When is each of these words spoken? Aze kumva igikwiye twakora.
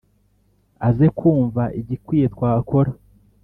Aze 0.87 1.07
kumva 1.17 1.63
igikwiye 1.79 2.25
twakora. 2.35 2.91